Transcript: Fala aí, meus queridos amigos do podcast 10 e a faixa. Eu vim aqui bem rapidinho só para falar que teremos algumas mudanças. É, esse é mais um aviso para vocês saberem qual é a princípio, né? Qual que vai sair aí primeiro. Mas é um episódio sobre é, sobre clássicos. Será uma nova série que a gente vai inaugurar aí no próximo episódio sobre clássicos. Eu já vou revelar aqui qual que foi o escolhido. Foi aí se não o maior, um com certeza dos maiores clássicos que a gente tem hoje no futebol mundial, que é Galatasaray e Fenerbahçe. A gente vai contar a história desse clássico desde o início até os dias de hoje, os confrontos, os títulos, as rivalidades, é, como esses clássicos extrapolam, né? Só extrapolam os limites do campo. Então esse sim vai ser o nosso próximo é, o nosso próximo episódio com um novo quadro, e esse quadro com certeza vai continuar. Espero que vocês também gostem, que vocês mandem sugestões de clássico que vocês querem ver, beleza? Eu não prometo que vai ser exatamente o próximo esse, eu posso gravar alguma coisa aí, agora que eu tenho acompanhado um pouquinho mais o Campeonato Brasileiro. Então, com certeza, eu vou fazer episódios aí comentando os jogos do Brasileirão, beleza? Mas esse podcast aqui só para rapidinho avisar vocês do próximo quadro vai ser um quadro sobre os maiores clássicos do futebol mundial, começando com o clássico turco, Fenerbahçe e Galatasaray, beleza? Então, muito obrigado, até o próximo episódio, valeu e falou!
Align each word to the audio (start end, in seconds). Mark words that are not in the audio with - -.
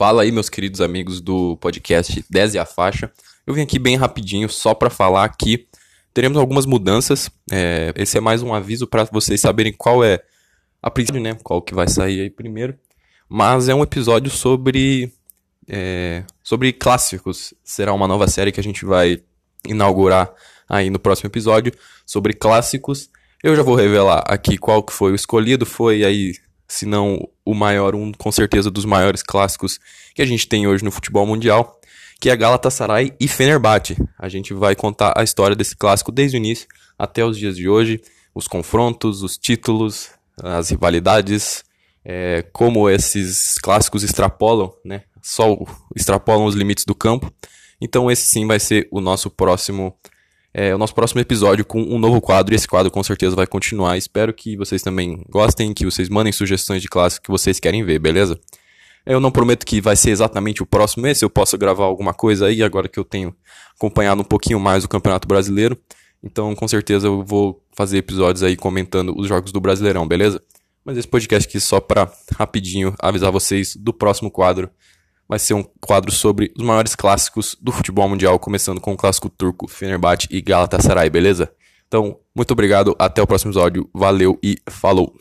Fala 0.00 0.22
aí, 0.22 0.32
meus 0.32 0.48
queridos 0.48 0.80
amigos 0.80 1.20
do 1.20 1.58
podcast 1.58 2.24
10 2.30 2.54
e 2.54 2.58
a 2.58 2.64
faixa. 2.64 3.12
Eu 3.46 3.52
vim 3.52 3.60
aqui 3.60 3.78
bem 3.78 3.96
rapidinho 3.96 4.48
só 4.48 4.72
para 4.72 4.88
falar 4.88 5.28
que 5.28 5.68
teremos 6.14 6.38
algumas 6.38 6.64
mudanças. 6.64 7.30
É, 7.52 7.92
esse 7.94 8.16
é 8.16 8.20
mais 8.22 8.42
um 8.42 8.54
aviso 8.54 8.86
para 8.86 9.04
vocês 9.04 9.38
saberem 9.42 9.74
qual 9.74 10.02
é 10.02 10.18
a 10.82 10.90
princípio, 10.90 11.20
né? 11.20 11.36
Qual 11.44 11.60
que 11.60 11.74
vai 11.74 11.86
sair 11.86 12.22
aí 12.22 12.30
primeiro. 12.30 12.78
Mas 13.28 13.68
é 13.68 13.74
um 13.74 13.82
episódio 13.82 14.30
sobre 14.30 15.12
é, 15.68 16.24
sobre 16.42 16.72
clássicos. 16.72 17.52
Será 17.62 17.92
uma 17.92 18.08
nova 18.08 18.26
série 18.26 18.52
que 18.52 18.60
a 18.60 18.64
gente 18.64 18.86
vai 18.86 19.22
inaugurar 19.68 20.32
aí 20.66 20.88
no 20.88 20.98
próximo 20.98 21.28
episódio 21.28 21.74
sobre 22.06 22.32
clássicos. 22.32 23.10
Eu 23.44 23.54
já 23.54 23.62
vou 23.62 23.74
revelar 23.74 24.24
aqui 24.26 24.56
qual 24.56 24.82
que 24.82 24.94
foi 24.94 25.12
o 25.12 25.14
escolhido. 25.14 25.66
Foi 25.66 26.04
aí 26.04 26.32
se 26.70 26.86
não 26.86 27.28
o 27.44 27.52
maior, 27.52 27.96
um 27.96 28.12
com 28.12 28.30
certeza 28.30 28.70
dos 28.70 28.84
maiores 28.84 29.24
clássicos 29.24 29.80
que 30.14 30.22
a 30.22 30.24
gente 30.24 30.46
tem 30.46 30.68
hoje 30.68 30.84
no 30.84 30.92
futebol 30.92 31.26
mundial, 31.26 31.80
que 32.20 32.30
é 32.30 32.36
Galatasaray 32.36 33.12
e 33.18 33.26
Fenerbahçe. 33.26 33.96
A 34.16 34.28
gente 34.28 34.54
vai 34.54 34.76
contar 34.76 35.12
a 35.16 35.24
história 35.24 35.56
desse 35.56 35.76
clássico 35.76 36.12
desde 36.12 36.36
o 36.36 36.38
início 36.38 36.68
até 36.96 37.24
os 37.24 37.36
dias 37.36 37.56
de 37.56 37.68
hoje, 37.68 38.00
os 38.32 38.46
confrontos, 38.46 39.24
os 39.24 39.36
títulos, 39.36 40.10
as 40.40 40.70
rivalidades, 40.70 41.64
é, 42.04 42.44
como 42.52 42.88
esses 42.88 43.58
clássicos 43.58 44.04
extrapolam, 44.04 44.72
né? 44.84 45.02
Só 45.20 45.56
extrapolam 45.96 46.44
os 46.44 46.54
limites 46.54 46.84
do 46.84 46.94
campo. 46.94 47.32
Então 47.80 48.08
esse 48.08 48.28
sim 48.28 48.46
vai 48.46 48.60
ser 48.60 48.86
o 48.92 49.00
nosso 49.00 49.28
próximo 49.28 49.98
é, 50.52 50.74
o 50.74 50.78
nosso 50.78 50.94
próximo 50.94 51.20
episódio 51.20 51.64
com 51.64 51.80
um 51.80 51.98
novo 51.98 52.20
quadro, 52.20 52.54
e 52.54 52.56
esse 52.56 52.66
quadro 52.66 52.90
com 52.90 53.02
certeza 53.02 53.36
vai 53.36 53.46
continuar. 53.46 53.96
Espero 53.96 54.32
que 54.32 54.56
vocês 54.56 54.82
também 54.82 55.24
gostem, 55.28 55.72
que 55.72 55.84
vocês 55.84 56.08
mandem 56.08 56.32
sugestões 56.32 56.82
de 56.82 56.88
clássico 56.88 57.24
que 57.24 57.30
vocês 57.30 57.60
querem 57.60 57.84
ver, 57.84 57.98
beleza? 57.98 58.38
Eu 59.06 59.20
não 59.20 59.30
prometo 59.30 59.64
que 59.64 59.80
vai 59.80 59.96
ser 59.96 60.10
exatamente 60.10 60.62
o 60.62 60.66
próximo 60.66 61.06
esse, 61.06 61.24
eu 61.24 61.30
posso 61.30 61.56
gravar 61.56 61.84
alguma 61.84 62.12
coisa 62.12 62.46
aí, 62.46 62.62
agora 62.62 62.88
que 62.88 62.98
eu 62.98 63.04
tenho 63.04 63.34
acompanhado 63.76 64.20
um 64.20 64.24
pouquinho 64.24 64.60
mais 64.60 64.84
o 64.84 64.88
Campeonato 64.88 65.26
Brasileiro. 65.26 65.78
Então, 66.22 66.54
com 66.54 66.68
certeza, 66.68 67.06
eu 67.06 67.24
vou 67.24 67.64
fazer 67.74 67.98
episódios 67.98 68.42
aí 68.42 68.56
comentando 68.56 69.14
os 69.16 69.26
jogos 69.26 69.52
do 69.52 69.60
Brasileirão, 69.60 70.06
beleza? 70.06 70.42
Mas 70.84 70.98
esse 70.98 71.08
podcast 71.08 71.48
aqui 71.48 71.60
só 71.60 71.80
para 71.80 72.12
rapidinho 72.36 72.94
avisar 72.98 73.30
vocês 73.30 73.74
do 73.76 73.92
próximo 73.92 74.30
quadro 74.30 74.70
vai 75.30 75.38
ser 75.38 75.54
um 75.54 75.64
quadro 75.80 76.10
sobre 76.10 76.52
os 76.58 76.64
maiores 76.64 76.96
clássicos 76.96 77.56
do 77.60 77.70
futebol 77.70 78.08
mundial, 78.08 78.36
começando 78.36 78.80
com 78.80 78.94
o 78.94 78.96
clássico 78.96 79.30
turco, 79.30 79.68
Fenerbahçe 79.68 80.26
e 80.28 80.40
Galatasaray, 80.42 81.08
beleza? 81.08 81.52
Então, 81.86 82.18
muito 82.34 82.50
obrigado, 82.50 82.96
até 82.98 83.22
o 83.22 83.26
próximo 83.28 83.52
episódio, 83.52 83.88
valeu 83.94 84.36
e 84.42 84.58
falou! 84.68 85.14